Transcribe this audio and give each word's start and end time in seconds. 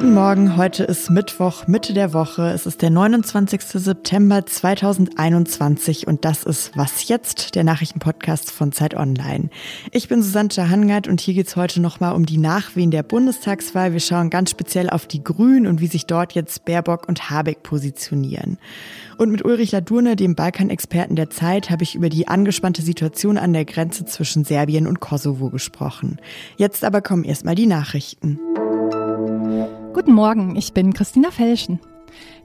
Guten 0.00 0.14
Morgen, 0.14 0.56
heute 0.56 0.84
ist 0.84 1.10
Mittwoch, 1.10 1.66
Mitte 1.66 1.92
der 1.92 2.14
Woche. 2.14 2.48
Es 2.52 2.64
ist 2.64 2.80
der 2.80 2.88
29. 2.88 3.60
September 3.60 4.46
2021 4.46 6.06
und 6.06 6.24
das 6.24 6.42
ist 6.42 6.74
Was 6.74 7.06
jetzt, 7.08 7.54
der 7.54 7.64
Nachrichtenpodcast 7.64 8.50
von 8.50 8.72
Zeit 8.72 8.94
Online. 8.94 9.50
Ich 9.92 10.08
bin 10.08 10.22
Susanne 10.22 10.48
Hangard 10.70 11.06
und 11.06 11.20
hier 11.20 11.34
geht's 11.34 11.54
heute 11.54 11.82
nochmal 11.82 12.14
um 12.14 12.24
die 12.24 12.38
Nachwehen 12.38 12.90
der 12.90 13.02
Bundestagswahl. 13.02 13.92
Wir 13.92 14.00
schauen 14.00 14.30
ganz 14.30 14.48
speziell 14.48 14.88
auf 14.88 15.06
die 15.06 15.22
Grünen 15.22 15.66
und 15.66 15.82
wie 15.82 15.86
sich 15.86 16.06
dort 16.06 16.32
jetzt 16.32 16.64
Baerbock 16.64 17.06
und 17.06 17.28
Habeck 17.28 17.62
positionieren. 17.62 18.56
Und 19.18 19.30
mit 19.30 19.44
Ulrich 19.44 19.72
Ladurne, 19.72 20.16
dem 20.16 20.34
Balkanexperten 20.34 21.14
der 21.14 21.28
Zeit, 21.28 21.68
habe 21.68 21.82
ich 21.82 21.94
über 21.94 22.08
die 22.08 22.26
angespannte 22.26 22.80
Situation 22.80 23.36
an 23.36 23.52
der 23.52 23.66
Grenze 23.66 24.06
zwischen 24.06 24.44
Serbien 24.44 24.86
und 24.86 25.00
Kosovo 25.00 25.50
gesprochen. 25.50 26.18
Jetzt 26.56 26.84
aber 26.84 27.02
kommen 27.02 27.24
erstmal 27.24 27.54
die 27.54 27.66
Nachrichten. 27.66 28.40
Guten 29.92 30.12
Morgen, 30.12 30.54
ich 30.54 30.72
bin 30.72 30.92
Christina 30.92 31.32
Felschen. 31.32 31.80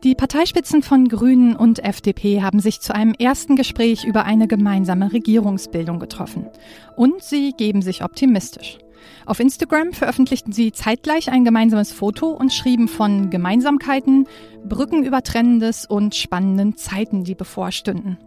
Die 0.03 0.15
Parteispitzen 0.15 0.81
von 0.81 1.07
Grünen 1.07 1.55
und 1.55 1.77
FDP 1.77 2.41
haben 2.41 2.59
sich 2.59 2.81
zu 2.81 2.93
einem 2.95 3.13
ersten 3.13 3.55
Gespräch 3.55 4.03
über 4.03 4.25
eine 4.25 4.47
gemeinsame 4.47 5.13
Regierungsbildung 5.13 5.99
getroffen. 5.99 6.47
Und 6.95 7.21
sie 7.21 7.51
geben 7.51 7.83
sich 7.83 8.03
optimistisch. 8.03 8.79
Auf 9.27 9.39
Instagram 9.39 9.93
veröffentlichten 9.93 10.53
sie 10.53 10.71
zeitgleich 10.71 11.31
ein 11.31 11.45
gemeinsames 11.45 11.91
Foto 11.91 12.31
und 12.31 12.51
schrieben 12.51 12.87
von 12.87 13.29
Gemeinsamkeiten, 13.29 14.27
Brückenübertrennendes 14.67 15.85
und 15.85 16.15
spannenden 16.15 16.77
Zeiten, 16.77 17.23
die 17.23 17.35
bevorstünden. 17.35 18.17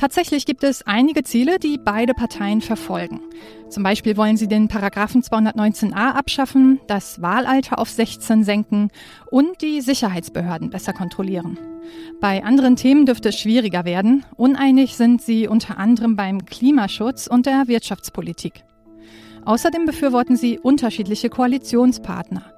Tatsächlich 0.00 0.46
gibt 0.46 0.64
es 0.64 0.80
einige 0.86 1.24
Ziele, 1.24 1.58
die 1.58 1.76
beide 1.76 2.14
Parteien 2.14 2.62
verfolgen. 2.62 3.20
Zum 3.68 3.82
Beispiel 3.82 4.16
wollen 4.16 4.38
sie 4.38 4.48
den 4.48 4.66
Paragraphen 4.66 5.20
219a 5.20 6.12
abschaffen, 6.12 6.80
das 6.86 7.20
Wahlalter 7.20 7.78
auf 7.78 7.90
16 7.90 8.42
senken 8.42 8.88
und 9.30 9.60
die 9.60 9.82
Sicherheitsbehörden 9.82 10.70
besser 10.70 10.94
kontrollieren. 10.94 11.58
Bei 12.18 12.42
anderen 12.42 12.76
Themen 12.76 13.04
dürfte 13.04 13.28
es 13.28 13.38
schwieriger 13.38 13.84
werden. 13.84 14.24
Uneinig 14.38 14.96
sind 14.96 15.20
sie 15.20 15.46
unter 15.46 15.76
anderem 15.76 16.16
beim 16.16 16.46
Klimaschutz 16.46 17.26
und 17.26 17.44
der 17.44 17.68
Wirtschaftspolitik. 17.68 18.64
Außerdem 19.44 19.84
befürworten 19.84 20.36
sie 20.36 20.58
unterschiedliche 20.58 21.28
Koalitionspartner. 21.28 22.50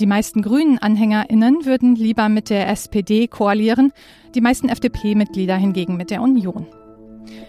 Die 0.00 0.06
meisten 0.06 0.40
Grünen-AnhängerInnen 0.40 1.66
würden 1.66 1.96
lieber 1.96 2.30
mit 2.30 2.48
der 2.48 2.66
SPD 2.70 3.26
koalieren, 3.26 3.92
die 4.34 4.40
meisten 4.40 4.70
FDP-Mitglieder 4.70 5.56
hingegen 5.56 5.98
mit 5.98 6.10
der 6.10 6.22
Union. 6.22 6.66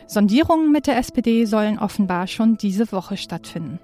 Sondierungen 0.08 0.72
mit 0.72 0.88
der 0.88 0.98
SPD 0.98 1.46
sollen 1.46 1.80
offenbar 1.80 2.28
schon 2.28 2.58
diese 2.58 2.92
Woche 2.92 3.18
stattfinden. 3.18 3.80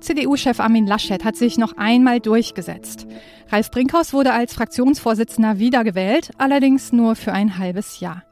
CDU-Chef 0.00 0.60
Armin 0.60 0.86
Laschet 0.86 1.24
hat 1.24 1.36
sich 1.36 1.58
noch 1.58 1.76
einmal 1.76 2.20
durchgesetzt. 2.20 3.06
Ralf 3.48 3.70
Brinkhaus 3.70 4.12
wurde 4.12 4.32
als 4.32 4.54
Fraktionsvorsitzender 4.54 5.58
wiedergewählt, 5.58 6.30
allerdings 6.38 6.92
nur 6.92 7.16
für 7.16 7.32
ein 7.32 7.58
halbes 7.58 8.00
Jahr. 8.00 8.22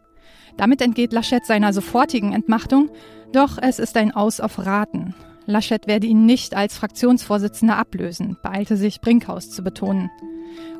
Damit 0.56 0.80
entgeht 0.80 1.12
Laschet 1.12 1.44
seiner 1.44 1.72
sofortigen 1.72 2.32
Entmachtung, 2.32 2.90
doch 3.32 3.58
es 3.60 3.78
ist 3.78 3.96
ein 3.96 4.12
Aus 4.12 4.40
auf 4.40 4.64
Raten. 4.64 5.14
Laschet 5.46 5.86
werde 5.86 6.06
ihn 6.06 6.26
nicht 6.26 6.54
als 6.54 6.76
Fraktionsvorsitzender 6.76 7.76
ablösen, 7.76 8.36
beeilte 8.42 8.76
sich 8.76 9.00
Brinkhaus 9.00 9.50
zu 9.50 9.62
betonen. 9.62 10.10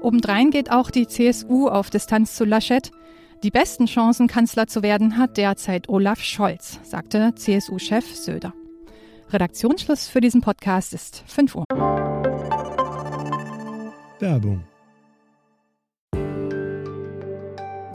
Obendrein 0.00 0.50
geht 0.50 0.70
auch 0.70 0.90
die 0.90 1.06
CSU 1.06 1.68
auf 1.68 1.90
Distanz 1.90 2.34
zu 2.34 2.44
Laschet. 2.44 2.90
Die 3.44 3.50
besten 3.50 3.84
Chancen, 3.84 4.26
Kanzler 4.26 4.68
zu 4.68 4.82
werden, 4.82 5.18
hat 5.18 5.36
derzeit 5.36 5.90
Olaf 5.90 6.22
Scholz, 6.22 6.80
sagte 6.82 7.34
CSU-Chef 7.34 8.16
Söder. 8.16 8.54
Redaktionsschluss 9.28 10.08
für 10.08 10.22
diesen 10.22 10.40
Podcast 10.40 10.94
ist 10.94 11.22
5 11.26 11.56
Uhr. 11.56 11.64
Werbung. 14.18 14.64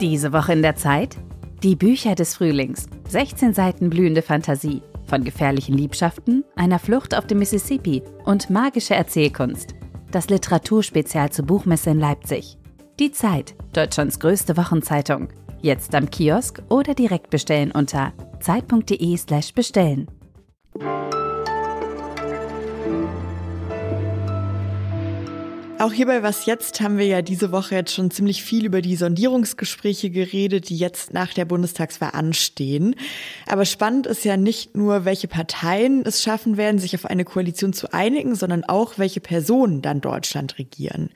Diese 0.00 0.32
Woche 0.32 0.52
in 0.52 0.62
der 0.62 0.76
Zeit? 0.76 1.16
Die 1.64 1.74
Bücher 1.74 2.14
des 2.14 2.36
Frühlings. 2.36 2.86
16 3.08 3.52
Seiten 3.52 3.90
blühende 3.90 4.22
Fantasie. 4.22 4.82
Von 5.06 5.24
gefährlichen 5.24 5.76
Liebschaften, 5.76 6.44
einer 6.54 6.78
Flucht 6.78 7.12
auf 7.12 7.26
dem 7.26 7.40
Mississippi 7.40 8.04
und 8.24 8.50
magische 8.50 8.94
Erzählkunst. 8.94 9.74
Das 10.12 10.30
Literaturspezial 10.30 11.32
zur 11.32 11.46
Buchmesse 11.46 11.90
in 11.90 11.98
Leipzig. 11.98 12.56
Die 13.00 13.10
Zeit, 13.10 13.54
Deutschlands 13.72 14.20
größte 14.20 14.56
Wochenzeitung. 14.58 15.28
Jetzt 15.62 15.94
am 15.94 16.10
Kiosk 16.10 16.62
oder 16.70 16.94
direkt 16.94 17.28
bestellen 17.28 17.70
unter 17.70 18.12
zeit.de/slash 18.40 19.52
bestellen. 19.52 20.08
Auch 25.78 25.92
hierbei 25.92 26.22
Was 26.22 26.44
jetzt 26.44 26.82
haben 26.82 26.98
wir 26.98 27.06
ja 27.06 27.22
diese 27.22 27.52
Woche 27.52 27.74
jetzt 27.74 27.94
schon 27.94 28.10
ziemlich 28.10 28.42
viel 28.42 28.66
über 28.66 28.82
die 28.82 28.96
Sondierungsgespräche 28.96 30.10
geredet, 30.10 30.68
die 30.68 30.76
jetzt 30.76 31.14
nach 31.14 31.32
der 31.32 31.46
Bundestagswahl 31.46 32.10
anstehen. 32.12 32.94
Aber 33.46 33.64
spannend 33.64 34.06
ist 34.06 34.24
ja 34.24 34.36
nicht 34.36 34.76
nur, 34.76 35.06
welche 35.06 35.26
Parteien 35.26 36.02
es 36.04 36.22
schaffen 36.22 36.58
werden, 36.58 36.78
sich 36.78 36.94
auf 36.94 37.06
eine 37.06 37.24
Koalition 37.24 37.72
zu 37.72 37.94
einigen, 37.94 38.34
sondern 38.34 38.64
auch, 38.64 38.98
welche 38.98 39.20
Personen 39.20 39.80
dann 39.80 40.02
Deutschland 40.02 40.58
regieren. 40.58 41.08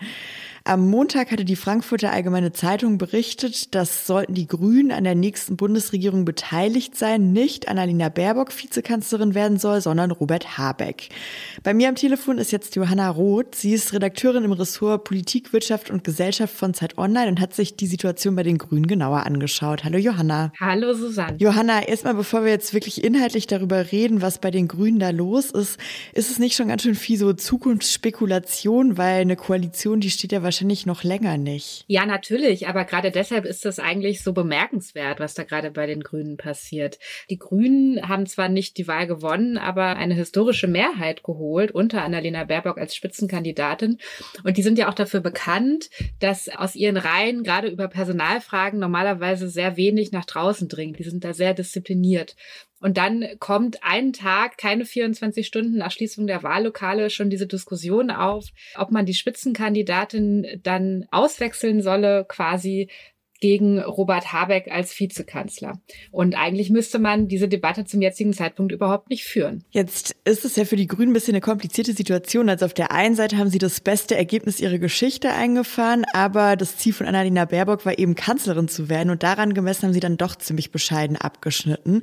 Am 0.67 0.89
Montag 0.89 1.31
hatte 1.31 1.45
die 1.45 1.57
Frankfurter 1.57 2.11
Allgemeine 2.11 2.51
Zeitung 2.51 2.97
berichtet, 2.97 3.75
dass 3.75 4.07
sollten 4.07 4.33
die 4.33 4.47
Grünen 4.47 4.93
an 4.93 5.05
der 5.05 5.15
nächsten 5.15 5.59
Bundesregierung 5.59 6.25
beteiligt 6.25 6.97
sein, 6.97 7.35
nicht 7.35 7.69
Annalena 7.69 8.09
Baerbock 8.09 8.51
Vizekanzlerin 8.51 9.35
werden 9.35 9.59
soll, 9.59 9.83
sondern 9.83 10.11
Robert 10.11 10.57
Habeck. 10.57 11.11
Bei 11.63 11.75
mir 11.75 11.91
am 11.91 11.97
Telefon 11.97 12.39
ist 12.39 12.51
jetzt 12.51 12.77
Johanna 12.77 13.11
Roth. 13.11 13.55
Sie 13.57 13.75
ist 13.75 13.93
Redakteurin 13.93 14.43
im 14.43 14.53
Ressort 14.53 15.05
Politik, 15.05 15.53
Wirtschaft 15.53 15.91
und 15.91 16.03
Gesellschaft 16.03 16.55
von 16.57 16.73
Zeit 16.73 16.97
Online 16.97 17.29
und 17.29 17.41
hat 17.41 17.53
sich 17.53 17.77
die 17.77 17.87
Situation 17.87 18.35
bei 18.35 18.43
den 18.43 18.57
Grünen 18.57 18.87
genauer 18.87 19.27
angeschaut. 19.27 19.85
Hallo 19.85 19.99
Johanna. 19.99 20.51
Hallo 20.59 20.95
Susanne. 20.95 21.37
Johanna, 21.41 21.87
erstmal 21.87 22.15
bevor 22.15 22.43
wir 22.43 22.53
jetzt 22.53 22.73
wirklich 22.73 23.05
inhaltlich 23.05 23.47
darüber 23.47 23.93
reden, 23.93 24.23
was 24.23 24.39
bei 24.39 24.51
den 24.51 24.67
Grünen 24.67 24.99
da 24.99 25.11
los 25.11 25.51
ist, 25.51 25.79
ist 26.15 26.31
es 26.31 26.39
nicht 26.39 26.57
schon 26.57 26.69
ganz 26.69 26.85
schön 26.85 26.95
viel 26.95 27.19
so 27.19 27.35
Zukunftsspekulation, 27.35 28.97
weil 28.97 29.21
eine 29.21 29.37
Koalition, 29.37 30.01
die 30.01 30.11
steht 30.11 30.33
ja 30.33 30.43
wahrscheinlich 30.43 30.54
wahrscheinlich 30.55 30.87
noch 30.87 31.03
länger 31.03 31.37
nicht. 31.37 31.85
Ja, 31.89 32.07
natürlich, 32.07 32.69
aber 32.69 32.85
gerade 32.85 33.11
deshalb 33.11 33.45
ist 33.45 33.65
das 33.65 33.81
eigentlich 33.81 34.23
so 34.23 34.33
bemerkenswert, 34.33 35.19
was 35.19 35.35
da 35.35 35.43
gerade 35.43 35.73
bei 35.73 35.87
den 35.87 36.01
Grünen 36.01 36.37
passiert. 36.37 36.99
Die 37.29 37.39
Grünen 37.39 38.09
haben 38.09 38.27
zwar 38.27 38.49
nicht 38.49 38.79
die 38.79 38.87
Wahl 38.87 39.09
gewonnen, 39.09 39.59
aber 39.59 39.97
eine 39.97 40.15
historische 40.15 40.69
Mehrheit 40.69 41.25
geholt 41.25 41.73
unter 41.73 42.03
Annalena 42.03 42.45
Baerbock 42.45 42.79
als 42.79 42.95
Spitzenkandidatin. 42.95 43.99
Und 44.45 44.57
die 44.57 44.63
sind 44.63 44.79
ja 44.79 44.89
auch 44.89 44.95
dafür 44.95 45.21
bekannt, 45.21 45.91
dass 46.21 46.49
aus 46.49 46.77
ihren 46.77 46.97
Reihen 46.99 47.43
gerade 47.43 47.67
über 47.67 47.89
Personalfragen 47.89 48.79
normalerweise 48.79 49.49
sehr 49.49 49.77
wenig 49.77 50.13
nach 50.13 50.25
draußen 50.25 50.69
dringt. 50.69 51.01
Die 51.01 51.05
sind 51.05 51.25
da 51.25 51.35
sehr 51.35 51.55
diszipliniert. 51.55 52.37
Und 52.85 52.99
dann 52.99 53.25
kommt 53.39 53.83
einen 53.83 54.13
Tag, 54.13 54.59
keine 54.59 54.85
24 54.85 55.47
Stunden 55.47 55.79
nach 55.79 55.91
Schließung 55.91 56.27
der 56.27 56.43
Wahllokale, 56.43 57.09
schon 57.09 57.31
diese 57.31 57.47
Diskussion 57.47 58.11
auf, 58.11 58.45
ob 58.77 58.91
man 58.91 59.07
die 59.07 59.15
Spitzenkandidatin 59.15 60.61
dann 60.63 61.07
auswechseln 61.11 61.81
solle, 61.81 62.27
quasi 62.29 62.91
gegen 63.45 63.79
Robert 63.79 64.33
Habeck 64.33 64.69
als 64.71 64.99
Vizekanzler. 64.99 65.79
Und 66.11 66.35
eigentlich 66.35 66.71
müsste 66.71 66.99
man 66.99 67.29
diese 67.29 67.47
Debatte 67.47 67.85
zum 67.85 68.01
jetzigen 68.01 68.33
Zeitpunkt 68.33 68.73
überhaupt 68.73 69.11
nicht 69.11 69.25
führen. 69.25 69.65
Jetzt 69.69 70.17
ist 70.25 70.47
es 70.47 70.57
ja 70.57 70.65
für 70.65 70.77
die 70.77 70.87
Grünen 70.87 71.11
ein 71.11 71.13
bisschen 71.13 71.35
eine 71.35 71.43
komplizierte 71.43 71.93
Situation. 71.93 72.49
Also 72.49 72.65
auf 72.65 72.73
der 72.73 72.91
einen 72.91 73.15
Seite 73.15 73.37
haben 73.37 73.51
sie 73.51 73.59
das 73.59 73.81
beste 73.81 74.17
Ergebnis 74.17 74.61
ihrer 74.61 74.79
Geschichte 74.79 75.31
eingefahren, 75.31 76.07
aber 76.15 76.57
das 76.57 76.79
Ziel 76.79 76.95
von 76.95 77.07
Annalena 77.07 77.45
Baerbock 77.45 77.85
war 77.85 77.99
eben 77.99 78.15
Kanzlerin 78.15 78.67
zu 78.67 78.89
werden 78.89 79.11
und 79.11 79.23
daran 79.23 79.53
gemessen 79.53 79.83
haben 79.83 79.93
sie 79.93 80.01
dann 80.01 80.17
doch 80.17 80.37
ziemlich 80.37 80.71
bescheiden 80.71 81.19
abgeschnitten. 81.19 82.01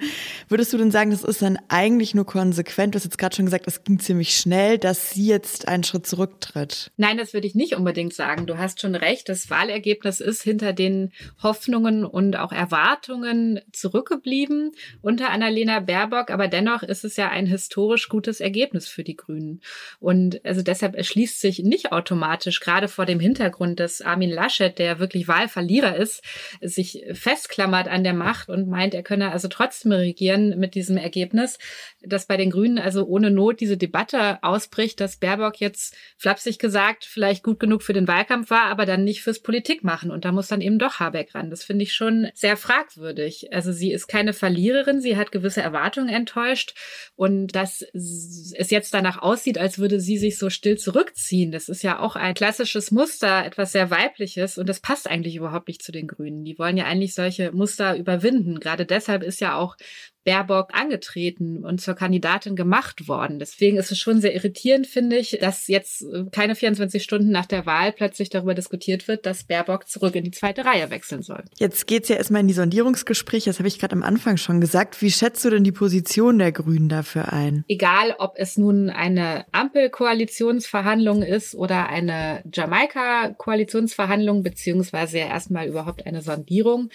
Würdest 0.48 0.72
du 0.74 0.78
denn 0.78 0.92
sagen, 0.92 1.10
das 1.10 1.24
ist 1.24 1.42
dann 1.42 1.58
eigentlich 1.70 2.14
nur 2.14 2.28
konsequent? 2.28 2.94
Du 2.94 2.98
hast 2.98 3.06
jetzt 3.06 3.18
gerade 3.18 3.36
schon 3.36 3.46
gesagt, 3.46 3.66
es 3.66 3.84
ging 3.84 3.98
ziemlich 3.98 4.38
schnell, 4.38 4.78
dass 4.78 5.10
sie 5.10 5.26
jetzt 5.26 5.68
einen 5.68 5.84
Schritt 5.84 6.06
zurücktritt. 6.06 6.92
Nein, 6.98 7.18
das 7.18 7.34
würde 7.34 7.48
ich 7.48 7.56
nicht 7.56 7.74
unbedingt 7.74 8.14
sagen. 8.14 8.46
Du 8.46 8.60
hast 8.60 8.80
schon 8.80 8.94
recht. 8.94 9.28
Das 9.28 9.50
Wahlergebnis 9.50 10.20
ist 10.20 10.44
hinter 10.44 10.74
den 10.74 11.12
Hoffnungen 11.42 12.06
und 12.06 12.36
auch 12.38 12.52
Erwartungen 12.52 13.60
zurückgeblieben 13.72 14.72
unter 15.02 15.30
Annalena 15.30 15.80
Baerbock, 15.80 16.30
aber 16.32 16.48
dennoch 16.48 16.84
ist 16.84 17.04
es 17.04 17.18
ja 17.18 17.30
ein 17.30 17.46
historisch 17.46 18.10
gutes 18.10 18.40
Ergebnis 18.40 18.88
für 18.88 19.04
die 19.04 19.16
Grünen. 19.16 19.62
Und 20.00 20.44
also 20.46 20.62
deshalb 20.62 20.96
erschließt 20.96 21.40
sich 21.40 21.60
nicht 21.60 21.92
automatisch, 21.92 22.60
gerade 22.60 22.88
vor 22.88 23.06
dem 23.06 23.20
Hintergrund, 23.20 23.80
dass 23.80 24.02
Armin 24.02 24.32
Laschet, 24.32 24.78
der 24.78 25.00
wirklich 25.00 25.28
Wahlverlierer 25.28 25.96
ist, 25.96 26.24
sich 26.62 27.04
festklammert 27.14 27.88
an 27.88 28.04
der 28.04 28.14
Macht 28.14 28.50
und 28.50 28.68
meint, 28.68 28.94
er 28.94 29.04
könne 29.04 29.32
also 29.32 29.48
trotzdem 29.48 29.92
regieren 29.92 30.60
mit 30.60 30.76
diesem 30.76 30.98
Ergebnis, 30.98 31.58
dass 32.02 32.26
bei 32.26 32.38
den 32.38 32.52
Grünen 32.52 32.80
also 32.80 33.06
ohne 33.06 33.32
Not 33.32 33.60
diese 33.60 33.78
Debatte 33.78 34.42
ausbricht, 34.44 35.00
dass 35.00 35.18
Baerbock 35.18 35.60
jetzt 35.60 35.96
flapsig 36.18 36.60
gesagt 36.60 37.06
vielleicht 37.06 37.44
gut 37.44 37.60
genug 37.60 37.84
für 37.84 37.94
den 37.94 38.08
Wahlkampf 38.08 38.50
war, 38.50 38.64
aber 38.64 38.86
dann 38.86 39.04
nicht 39.04 39.22
fürs 39.22 39.40
Politikmachen. 39.40 40.12
Und 40.12 40.26
da 40.26 40.32
muss 40.32 40.48
dann 40.48 40.62
eben 40.62 40.80
doch 40.80 41.00
Habeck 41.00 41.21
Baerbeck 41.22 41.36
ran. 41.36 41.50
Das 41.50 41.64
finde 41.64 41.84
ich 41.84 41.94
schon 41.94 42.30
sehr 42.34 42.58
fragwürdig. 42.58 43.54
Also 43.54 43.72
sie 43.72 43.92
ist 43.92 44.08
keine 44.08 44.34
Verliererin, 44.34 45.02
sie 45.02 45.18
hat 45.18 45.32
gewisse 45.32 45.62
Erwartungen 45.62 46.10
enttäuscht 46.10 46.74
und 47.16 47.56
dass 47.56 47.82
es 47.94 48.70
jetzt 48.70 48.94
danach 48.94 49.22
aussieht, 49.22 49.58
als 49.58 49.80
würde 49.80 50.00
sie 50.00 50.18
sich 50.18 50.38
so 50.38 50.50
still 50.50 50.78
zurückziehen. 50.78 51.52
Das 51.52 51.70
ist 51.70 51.84
ja 51.84 52.00
auch 52.00 52.16
ein 52.16 52.34
klassisches 52.34 52.92
Muster, 52.92 53.46
etwas 53.46 53.72
sehr 53.72 53.90
weibliches 53.90 54.58
und 54.58 54.68
das 54.68 54.80
passt 54.80 55.10
eigentlich 55.10 55.36
überhaupt 55.36 55.68
nicht 55.68 55.84
zu 55.84 55.92
den 55.92 56.08
Grünen. 56.08 56.44
Die 56.44 56.58
wollen 56.58 56.78
ja 56.78 56.86
eigentlich 56.86 57.14
solche 57.14 57.52
Muster 57.52 57.96
überwinden. 57.96 58.60
Gerade 58.60 58.86
deshalb 58.86 59.24
ist 59.24 59.42
ja 59.42 59.56
auch 59.56 59.78
Baerbock 60.24 60.70
angetreten 60.74 61.66
und 61.66 61.82
zur 61.82 61.96
Kandidatin 61.96 62.56
gemacht 62.56 63.08
worden. 63.08 63.40
Deswegen 63.40 63.78
ist 63.78 63.92
es 63.92 63.98
schon 63.98 64.22
sehr 64.22 64.36
irritierend, 64.36 64.86
finde 64.86 65.18
ich, 65.18 65.38
dass 65.42 65.68
jetzt 65.68 66.04
äh, 66.04 66.26
keine 66.32 66.56
24 66.56 67.02
Stunden 67.02 67.32
nach 67.32 67.48
der 67.48 67.66
Wahl 67.66 67.92
plötzlich 67.92 68.30
darüber 68.30 68.54
diskutiert 68.54 69.08
wird, 69.08 69.26
dass 69.26 69.46
Baerbock 69.46 69.88
zurück 69.88 70.16
in 70.16 70.24
die 70.24 70.32
zweite 70.32 70.64
Reihe 70.64 70.92
wechseln 70.92 71.24
soll. 71.24 71.44
Jetzt 71.58 71.88
geht's 71.88 72.10
ja 72.10 72.18
erstmal 72.18 72.42
in 72.42 72.48
die 72.48 72.54
Sondierungsgespräche, 72.54 73.50
das 73.50 73.60
habe 73.60 73.68
ich 73.68 73.80
gerade 73.80 73.96
am 73.96 74.04
Anfang 74.04 74.38
schon 74.38 74.62
gesagt. 74.62 75.02
Wie 75.02 75.12
schätzt 75.12 75.44
du 75.44 75.50
denn 75.50 75.64
die 75.64 75.72
Position 75.72 76.38
der 76.38 76.52
Grünen 76.52 76.90
dafür 76.90 77.34
ein? 77.34 77.66
Egal, 77.68 78.16
ob 78.20 78.36
es 78.38 78.58
nun 78.58 78.90
eine 78.90 79.46
Ampelkoalitionsverhandlung 79.52 81.24
ist 81.24 81.56
oder 81.56 81.90
eine 81.90 82.44
Jamaika-Koalitionsverhandlung, 82.54 84.44
beziehungsweise 84.44 85.20
ja 85.20 85.28
erstmal 85.28 85.68
überhaupt 85.68 86.06
eine 86.06 86.22
Sondierung 86.22 86.90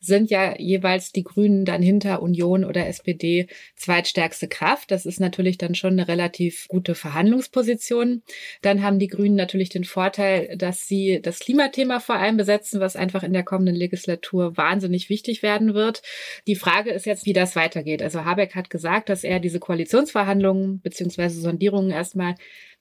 sind 0.00 0.30
ja 0.30 0.58
jeweils 0.58 1.12
die 1.12 1.24
Grünen 1.24 1.64
dann 1.64 1.82
hinter 1.82 2.22
Union 2.22 2.64
oder 2.64 2.86
SPD 2.86 3.48
zweitstärkste 3.76 4.48
Kraft. 4.48 4.90
Das 4.90 5.06
ist 5.06 5.20
natürlich 5.20 5.58
dann 5.58 5.74
schon 5.74 5.94
eine 5.94 6.08
relativ 6.08 6.68
gute 6.68 6.94
Verhandlungsposition. 6.94 8.22
Dann 8.62 8.82
haben 8.82 8.98
die 8.98 9.08
Grünen 9.08 9.34
natürlich 9.34 9.70
den 9.70 9.84
Vorteil, 9.84 10.56
dass 10.56 10.86
sie 10.86 11.20
das 11.22 11.40
Klimathema 11.40 12.00
vor 12.00 12.16
allem 12.16 12.36
besetzen, 12.36 12.80
was 12.80 12.96
einfach 12.96 13.22
in 13.22 13.32
der 13.32 13.44
kommenden 13.44 13.74
Legislatur 13.74 14.56
wahnsinnig 14.56 15.08
wichtig 15.08 15.42
werden 15.42 15.74
wird. 15.74 16.02
Die 16.46 16.56
Frage 16.56 16.90
ist 16.90 17.06
jetzt, 17.06 17.26
wie 17.26 17.32
das 17.32 17.56
weitergeht. 17.56 18.02
Also 18.02 18.24
Habeck 18.24 18.54
hat 18.54 18.70
gesagt, 18.70 19.08
dass 19.08 19.24
er 19.24 19.40
diese 19.40 19.58
Koalitionsverhandlungen 19.58 20.80
beziehungsweise 20.80 21.40
Sondierungen 21.40 21.90
erstmal 21.90 22.34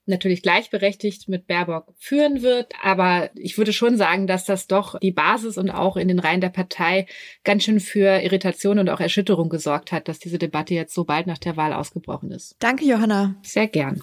natürlich 0.07 0.42
gleichberechtigt 0.42 1.30
mit 1.30 1.48
Baerbock 1.48 1.94
führen 1.98 2.42
wird. 2.42 2.74
Aber 2.83 3.30
ich 3.36 3.57
würde 3.57 3.74
schon 3.74 3.98
sagen, 3.98 4.27
dass 4.27 4.45
das 4.45 4.68
doch 4.68 5.00
die 5.00 5.12
Basis 5.12 5.57
und 5.57 5.69
auch 5.69 5.98
in 5.98 6.07
den 6.07 6.19
Reihen 6.19 6.42
der 6.42 6.50
Partei 6.50 7.07
ganz 7.44 7.63
schön 7.63 7.80
für 7.80 8.21
Irritation 8.21 8.80
und 8.80 8.89
auch 8.89 9.00
Erschütterung 9.00 9.50
gesorgt 9.50 9.92
hat, 9.92 10.07
dass 10.07 10.19
diese 10.19 10.38
Debatte 10.38 10.74
jetzt 10.74 10.94
so 10.94 11.04
bald 11.04 11.27
nach 11.27 11.38
der 11.38 11.57
Wahl 11.57 11.74
ausgebrochen 11.74 12.31
ist. 12.31 12.56
Danke, 12.59 12.86
Johanna. 12.86 13.36
Sehr 13.44 13.68
gern. 13.68 14.01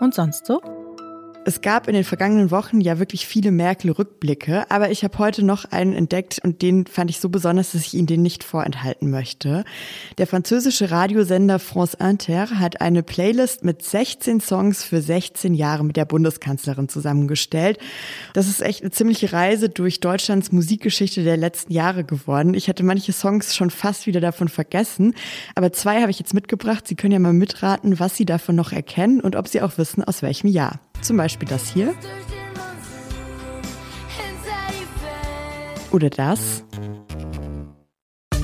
Und 0.00 0.14
sonst 0.14 0.46
so? 0.46 0.60
Es 1.46 1.60
gab 1.60 1.88
in 1.88 1.94
den 1.94 2.04
vergangenen 2.04 2.50
Wochen 2.50 2.80
ja 2.80 2.98
wirklich 2.98 3.26
viele 3.26 3.50
Merkel-Rückblicke, 3.50 4.70
aber 4.70 4.90
ich 4.90 5.04
habe 5.04 5.18
heute 5.18 5.44
noch 5.44 5.66
einen 5.66 5.92
entdeckt 5.92 6.40
und 6.42 6.62
den 6.62 6.86
fand 6.86 7.10
ich 7.10 7.20
so 7.20 7.28
besonders, 7.28 7.72
dass 7.72 7.82
ich 7.82 7.92
Ihnen 7.92 8.06
den 8.06 8.22
nicht 8.22 8.42
vorenthalten 8.42 9.10
möchte. 9.10 9.64
Der 10.16 10.26
französische 10.26 10.90
Radiosender 10.90 11.58
France 11.58 11.98
Inter 12.00 12.48
hat 12.58 12.80
eine 12.80 13.02
Playlist 13.02 13.62
mit 13.62 13.82
16 13.84 14.40
Songs 14.40 14.84
für 14.84 15.02
16 15.02 15.52
Jahre 15.52 15.84
mit 15.84 15.98
der 15.98 16.06
Bundeskanzlerin 16.06 16.88
zusammengestellt. 16.88 17.76
Das 18.32 18.48
ist 18.48 18.62
echt 18.62 18.80
eine 18.80 18.90
ziemliche 18.90 19.34
Reise 19.34 19.68
durch 19.68 20.00
Deutschlands 20.00 20.50
Musikgeschichte 20.50 21.24
der 21.24 21.36
letzten 21.36 21.74
Jahre 21.74 22.04
geworden. 22.04 22.54
Ich 22.54 22.70
hatte 22.70 22.84
manche 22.84 23.12
Songs 23.12 23.54
schon 23.54 23.68
fast 23.68 24.06
wieder 24.06 24.22
davon 24.22 24.48
vergessen, 24.48 25.14
aber 25.54 25.74
zwei 25.74 26.00
habe 26.00 26.10
ich 26.10 26.18
jetzt 26.18 26.32
mitgebracht. 26.32 26.88
Sie 26.88 26.94
können 26.94 27.12
ja 27.12 27.18
mal 27.18 27.34
mitraten, 27.34 28.00
was 28.00 28.16
Sie 28.16 28.24
davon 28.24 28.56
noch 28.56 28.72
erkennen 28.72 29.20
und 29.20 29.36
ob 29.36 29.46
Sie 29.48 29.60
auch 29.60 29.76
wissen, 29.76 30.02
aus 30.02 30.22
welchem 30.22 30.48
Jahr. 30.48 30.80
Zum 31.04 31.18
Beispiel 31.18 31.46
das 31.46 31.70
hier. 31.70 31.94
Oder 35.92 36.08
das. 36.08 36.64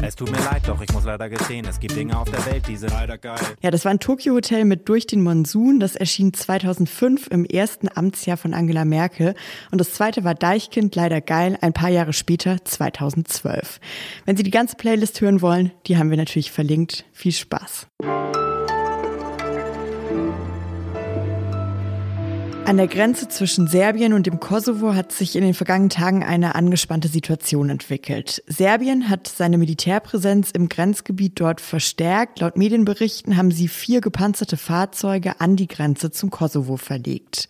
Es 0.02 0.14
tut 0.14 0.30
mir 0.30 0.38
leid, 0.38 0.62
doch 0.66 0.80
ich 0.82 0.92
muss 0.92 1.04
leider 1.04 1.30
gestehen, 1.30 1.66
es 1.66 1.80
gibt 1.80 1.96
Dinge 1.96 2.18
auf 2.18 2.30
der 2.30 2.44
Welt, 2.46 2.66
die 2.68 2.76
sind 2.76 2.90
leider 2.90 3.16
geil. 3.16 3.38
Ja, 3.62 3.70
das 3.70 3.84
war 3.86 3.92
ein 3.92 3.98
Tokyo-Hotel 3.98 4.66
mit 4.66 4.88
Durch 4.90 5.06
den 5.06 5.22
Monsun. 5.22 5.80
Das 5.80 5.96
erschien 5.96 6.34
2005 6.34 7.28
im 7.28 7.46
ersten 7.46 7.88
Amtsjahr 7.94 8.36
von 8.36 8.52
Angela 8.52 8.84
Merkel. 8.84 9.34
Und 9.70 9.80
das 9.80 9.94
zweite 9.94 10.22
war 10.24 10.34
Deichkind, 10.34 10.94
leider 10.96 11.22
geil, 11.22 11.56
ein 11.62 11.72
paar 11.72 11.90
Jahre 11.90 12.12
später, 12.12 12.62
2012. 12.62 13.80
Wenn 14.26 14.36
Sie 14.36 14.42
die 14.42 14.50
ganze 14.50 14.76
Playlist 14.76 15.20
hören 15.22 15.40
wollen, 15.40 15.72
die 15.86 15.96
haben 15.96 16.10
wir 16.10 16.18
natürlich 16.18 16.52
verlinkt. 16.52 17.06
Viel 17.12 17.32
Spaß. 17.32 17.86
An 22.66 22.76
der 22.76 22.86
Grenze 22.86 23.26
zwischen 23.28 23.66
Serbien 23.66 24.12
und 24.12 24.26
dem 24.26 24.38
Kosovo 24.38 24.94
hat 24.94 25.10
sich 25.10 25.34
in 25.34 25.42
den 25.42 25.54
vergangenen 25.54 25.90
Tagen 25.90 26.22
eine 26.22 26.54
angespannte 26.54 27.08
Situation 27.08 27.68
entwickelt. 27.68 28.42
Serbien 28.46 29.08
hat 29.08 29.26
seine 29.26 29.58
Militärpräsenz 29.58 30.50
im 30.52 30.68
Grenzgebiet 30.68 31.40
dort 31.40 31.60
verstärkt. 31.60 32.38
Laut 32.38 32.56
Medienberichten 32.56 33.36
haben 33.36 33.50
sie 33.50 33.66
vier 33.66 34.00
gepanzerte 34.00 34.56
Fahrzeuge 34.56 35.40
an 35.40 35.56
die 35.56 35.66
Grenze 35.66 36.12
zum 36.12 36.30
Kosovo 36.30 36.76
verlegt. 36.76 37.48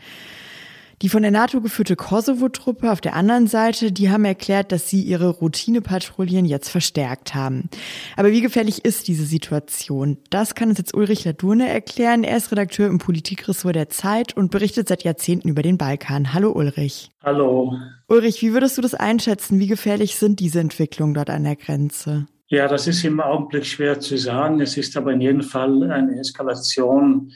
Die 1.03 1.09
von 1.09 1.23
der 1.23 1.31
NATO 1.31 1.63
geführte 1.63 1.97
Kosovo-Truppe 1.97 2.93
auf 2.93 3.01
der 3.01 3.17
anderen 3.17 3.47
Seite, 3.47 3.91
die 3.91 4.11
haben 4.11 4.27
erklärt, 4.27 4.71
dass 4.71 4.91
sie 4.91 5.01
ihre 5.01 5.31
Routinepatrouillen 5.31 6.45
jetzt 6.45 6.69
verstärkt 6.69 7.35
haben. 7.35 7.71
Aber 8.17 8.33
wie 8.33 8.43
gefährlich 8.43 8.85
ist 8.85 9.09
diese 9.09 9.25
Situation? 9.25 10.19
Das 10.29 10.55
kann 10.55 10.69
uns 10.69 10.77
jetzt 10.77 10.95
Ulrich 10.95 11.25
Ladurne 11.25 11.71
erklären. 11.71 12.23
Er 12.23 12.37
ist 12.37 12.53
Redakteur 12.53 12.87
im 12.87 12.99
Politikressort 12.99 13.77
der 13.77 13.89
Zeit 13.89 14.37
und 14.37 14.51
berichtet 14.51 14.89
seit 14.89 15.03
Jahrzehnten 15.03 15.49
über 15.49 15.63
den 15.63 15.79
Balkan. 15.79 16.35
Hallo 16.35 16.53
Ulrich. 16.53 17.11
Hallo. 17.23 17.79
Ulrich, 18.09 18.43
wie 18.43 18.53
würdest 18.53 18.77
du 18.77 18.83
das 18.83 18.93
einschätzen? 18.93 19.59
Wie 19.59 19.69
gefährlich 19.69 20.17
sind 20.17 20.39
diese 20.39 20.61
Entwicklungen 20.61 21.15
dort 21.15 21.31
an 21.31 21.45
der 21.45 21.57
Grenze? 21.57 22.27
Ja, 22.49 22.69
das 22.69 22.87
ist 22.87 23.05
im 23.05 23.21
Augenblick 23.21 23.65
schwer 23.65 24.01
zu 24.01 24.19
sagen. 24.19 24.61
Es 24.61 24.77
ist 24.77 24.95
aber 24.99 25.15
in 25.15 25.23
jedem 25.23 25.43
Fall 25.43 25.91
eine 25.91 26.19
Eskalation 26.19 27.33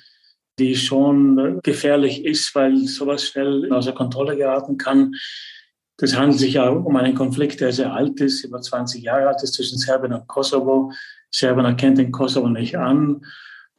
die 0.59 0.77
schon 0.77 1.61
gefährlich 1.63 2.25
ist, 2.25 2.55
weil 2.55 2.77
sowas 2.87 3.25
schnell 3.25 3.73
außer 3.73 3.93
Kontrolle 3.93 4.37
geraten 4.37 4.79
kann. 4.79 5.15
Das 5.97 6.17
handelt 6.17 6.39
sich 6.39 6.55
ja 6.55 6.69
um 6.69 6.97
einen 6.97 7.15
Konflikt, 7.15 7.61
der 7.61 7.73
sehr 7.73 7.93
alt 7.93 8.21
ist, 8.21 8.45
über 8.45 8.61
20 8.61 9.03
Jahre 9.03 9.29
alt 9.29 9.43
ist 9.43 9.55
zwischen 9.55 9.79
Serbien 9.79 10.13
und 10.13 10.27
Kosovo. 10.27 10.93
Serbien 11.31 11.67
erkennt 11.67 11.99
den 11.99 12.13
Kosovo 12.13 12.49
nicht 12.49 12.77
an. 12.77 13.25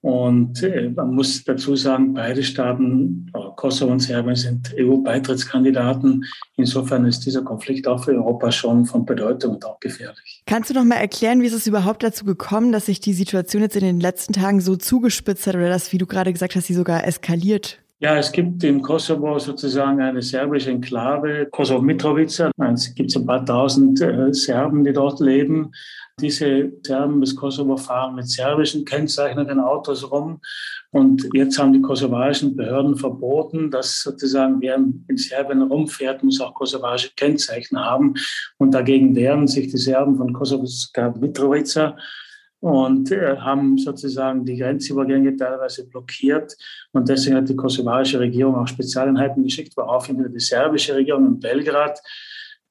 Und 0.05 0.61
äh, 0.61 0.91
man 0.95 1.15
muss 1.15 1.43
dazu 1.45 1.75
sagen, 1.75 2.13
beide 2.13 2.43
Staaten, 2.43 3.31
Kosovo 3.55 3.91
und 3.91 4.01
Serbien, 4.01 4.35
sind 4.35 4.71
EU-Beitrittskandidaten. 4.77 6.25
Insofern 6.57 7.05
ist 7.05 7.25
dieser 7.25 7.41
Konflikt 7.41 7.87
auch 7.87 8.03
für 8.03 8.11
Europa 8.11 8.51
schon 8.51 8.85
von 8.85 9.03
Bedeutung 9.03 9.55
und 9.55 9.65
auch 9.65 9.79
gefährlich. 9.79 10.43
Kannst 10.45 10.69
du 10.69 10.75
noch 10.75 10.83
mal 10.83 10.97
erklären, 10.97 11.41
wie 11.41 11.47
ist 11.47 11.53
es 11.53 11.65
überhaupt 11.65 12.03
dazu 12.03 12.23
gekommen, 12.23 12.71
dass 12.71 12.85
sich 12.85 12.99
die 12.99 13.13
Situation 13.13 13.63
jetzt 13.63 13.77
in 13.77 13.83
den 13.83 13.99
letzten 13.99 14.33
Tagen 14.33 14.61
so 14.61 14.75
zugespitzt 14.75 15.47
hat 15.47 15.55
oder 15.55 15.69
dass, 15.69 15.91
wie 15.91 15.97
du 15.97 16.05
gerade 16.05 16.31
gesagt 16.31 16.55
hast, 16.55 16.67
sie 16.67 16.75
sogar 16.75 17.03
eskaliert? 17.07 17.79
Ja, 17.99 18.17
es 18.17 18.29
gibt 18.33 18.61
im 18.65 18.81
Kosovo 18.81 19.39
sozusagen 19.39 20.01
eine 20.01 20.21
serbische 20.21 20.69
Enklave, 20.69 21.47
Kosovo 21.49 21.81
Mitrovica. 21.81 22.51
Es 22.73 22.93
gibt 22.93 23.15
ein 23.15 23.25
paar 23.25 23.45
tausend 23.45 24.01
äh, 24.01 24.33
Serben, 24.33 24.83
die 24.83 24.91
dort 24.91 25.21
leben. 25.21 25.71
Diese 26.19 26.73
Serben 26.85 27.21
des 27.21 27.37
Kosovo 27.37 27.77
fahren 27.77 28.15
mit 28.15 28.29
serbischen 28.29 28.83
kennzeichneten 28.83 29.61
Autos 29.61 30.11
rum. 30.11 30.41
Und 30.91 31.25
jetzt 31.33 31.57
haben 31.57 31.71
die 31.71 31.81
kosovarischen 31.81 32.57
Behörden 32.57 32.97
verboten, 32.97 33.71
dass 33.71 34.01
sozusagen 34.01 34.59
wer 34.59 34.75
in 34.75 35.17
Serbien 35.17 35.61
rumfährt, 35.61 36.21
muss 36.21 36.41
auch 36.41 36.53
kosovarische 36.53 37.11
Kennzeichen 37.15 37.79
haben. 37.79 38.15
Und 38.57 38.73
dagegen 38.73 39.15
wehren 39.15 39.47
sich 39.47 39.71
die 39.71 39.77
Serben 39.77 40.17
von 40.17 40.33
Kosovo 40.33 40.67
Mitrovica 41.21 41.95
und 42.59 43.11
äh, 43.11 43.37
haben 43.37 43.77
sozusagen 43.77 44.45
die 44.45 44.57
Grenzübergänge 44.57 45.35
teilweise 45.35 45.87
blockiert. 45.87 46.55
Und 46.91 47.09
deswegen 47.09 47.35
hat 47.35 47.49
die 47.49 47.55
kosovarische 47.55 48.19
Regierung 48.19 48.55
auch 48.55 48.67
Spezialeinheiten 48.67 49.43
geschickt, 49.43 49.75
worauf 49.77 50.07
die 50.07 50.39
serbische 50.39 50.95
Regierung 50.95 51.25
in 51.27 51.39
Belgrad 51.39 51.99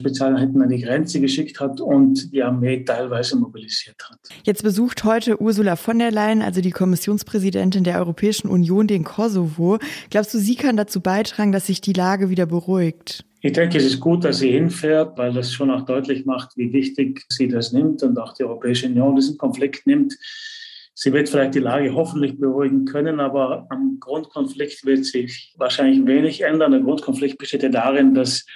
Spezialeinheiten 0.05 0.61
an 0.61 0.69
die 0.69 0.83
Grenze 0.83 1.21
geschickt 1.21 1.61
hat 1.61 1.81
und 1.81 2.33
die 2.33 2.43
Armee 2.43 2.85
teilweise 2.85 3.37
mobilisiert 3.37 3.97
hat. 4.09 4.19
Jetzt 4.45 4.63
besucht 4.63 5.05
heute 5.05 5.41
Ursula 5.41 5.77
von 5.77 5.99
der 5.99 6.11
Leyen, 6.11 6.43
also 6.43 6.61
die 6.61 6.71
Kommissionspräsidentin 6.71 7.85
der 7.85 7.99
Europäischen 7.99 8.49
Union, 8.49 8.87
den 8.87 9.05
Kosovo. 9.05 9.79
Glaubst 10.11 10.35
du, 10.35 10.39
sie 10.39 10.57
kann 10.57 10.77
dazu 10.77 11.01
beitragen, 11.01 11.53
dass 11.53 11.67
sich 11.67 11.81
die 11.81 11.95
Lage 11.95 12.29
wieder 12.29 12.47
beruhigt? 12.47 13.25
Ich 13.41 13.53
denke, 13.53 13.79
es 13.79 13.85
ist 13.85 14.01
gut, 14.01 14.25
dass 14.25 14.39
sie 14.39 14.51
hinfährt, 14.51 15.19
weil 15.19 15.33
das 15.33 15.53
schon 15.53 15.71
auch 15.71 15.83
deutlich 15.83 16.25
macht, 16.25 16.57
wie 16.57 16.73
wichtig 16.73 17.25
sie 17.29 17.49
das 17.49 17.73
nimmt 17.73 18.03
und 18.03 18.19
auch 18.19 18.33
die 18.33 18.45
Europäische 18.45 18.87
Union 18.87 19.17
diesen 19.17 19.37
Konflikt 19.37 19.87
nimmt. 19.87 20.15
Sie 20.95 21.13
wird 21.13 21.29
vielleicht 21.29 21.55
die 21.55 21.61
Lage 21.61 21.95
hoffentlich 21.95 22.39
beruhigen 22.39 22.85
können, 22.85 23.21
aber 23.21 23.67
am 23.69 23.99
Grundkonflikt 24.01 24.87
wird 24.87 25.05
sich 25.05 25.53
wahrscheinlich 25.59 26.07
wenig 26.07 26.43
ändern. 26.43 26.73
Der 26.73 26.81
Grundkonflikt 26.81 27.37
besteht 27.37 27.65
ja 27.65 27.69
darin, 27.69 28.15
dass 28.15 28.47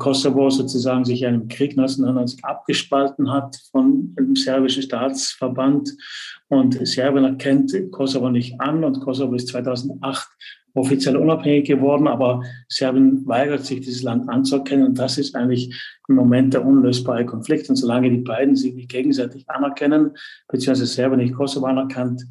Kosovo 0.00 0.50
sozusagen 0.50 1.04
sich 1.04 1.24
einem 1.24 1.46
Krieg 1.46 1.72
1990 1.72 2.44
abgespalten 2.44 3.30
hat 3.30 3.56
von 3.70 4.16
dem 4.16 4.34
serbischen 4.34 4.82
Staatsverband. 4.82 5.96
Und 6.48 6.84
Serbien 6.88 7.24
erkennt 7.24 7.72
Kosovo 7.92 8.30
nicht 8.30 8.60
an 8.60 8.82
und 8.82 9.00
Kosovo 9.00 9.34
ist 9.34 9.48
2008 9.48 10.28
offiziell 10.74 11.16
unabhängig 11.16 11.66
geworden, 11.66 12.08
aber 12.08 12.42
Serbien 12.68 13.26
weigert 13.26 13.64
sich, 13.64 13.80
dieses 13.80 14.02
Land 14.02 14.28
anzuerkennen. 14.28 14.86
Und 14.86 14.98
das 14.98 15.18
ist 15.18 15.36
eigentlich 15.36 15.74
im 16.08 16.14
Moment 16.14 16.54
der 16.54 16.64
unlösbare 16.64 17.26
Konflikt. 17.26 17.68
Und 17.68 17.76
solange 17.76 18.10
die 18.10 18.18
beiden 18.18 18.56
sich 18.56 18.74
nicht 18.74 18.90
gegenseitig 18.90 19.48
anerkennen, 19.50 20.12
beziehungsweise 20.48 20.86
Serbien 20.86 21.20
nicht 21.20 21.34
Kosovo 21.34 21.66
anerkannt, 21.66 22.22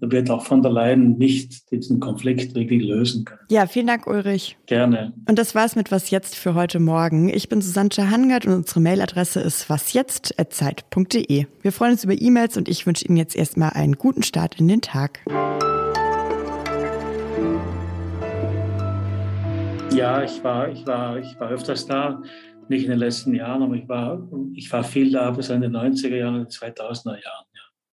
wird 0.00 0.30
auch 0.30 0.44
von 0.44 0.62
der 0.62 0.72
Leyen 0.72 1.16
nicht 1.16 1.70
diesen 1.70 2.00
Konflikt 2.00 2.54
wirklich 2.54 2.82
lösen 2.82 3.24
können. 3.24 3.40
Ja, 3.50 3.66
vielen 3.66 3.86
Dank, 3.86 4.06
Ulrich. 4.06 4.56
Gerne. 4.66 5.12
Und 5.28 5.38
das 5.38 5.54
war's 5.54 5.74
mit 5.74 5.90
Was 5.90 6.10
Jetzt 6.10 6.36
für 6.36 6.54
heute 6.54 6.80
Morgen. 6.80 7.28
Ich 7.28 7.48
bin 7.48 7.62
Susanne 7.62 8.10
Hangert 8.10 8.46
und 8.46 8.52
unsere 8.52 8.80
Mailadresse 8.80 9.40
ist 9.40 9.70
wasjetzt.zeit.de. 9.70 11.46
Wir 11.62 11.72
freuen 11.72 11.92
uns 11.92 12.04
über 12.04 12.20
E-Mails 12.20 12.56
und 12.56 12.68
ich 12.68 12.86
wünsche 12.86 13.06
Ihnen 13.06 13.16
jetzt 13.16 13.36
erstmal 13.36 13.70
einen 13.70 13.94
guten 13.94 14.22
Start 14.22 14.60
in 14.60 14.68
den 14.68 14.82
Tag. 14.82 15.20
Ja, 19.94 20.22
ich 20.22 20.44
war, 20.44 20.68
ich 20.68 20.86
war, 20.86 21.18
ich 21.18 21.40
war 21.40 21.48
öfters 21.48 21.86
da, 21.86 22.20
nicht 22.68 22.84
in 22.84 22.90
den 22.90 22.98
letzten 22.98 23.34
Jahren, 23.34 23.62
aber 23.62 23.74
ich 23.76 23.88
war, 23.88 24.28
ich 24.54 24.70
war 24.70 24.84
viel 24.84 25.10
da 25.12 25.30
bis 25.30 25.48
in 25.48 25.62
den 25.62 25.74
90er 25.74 26.16
Jahren, 26.16 26.46
2000er 26.46 27.22
Jahren. 27.22 27.45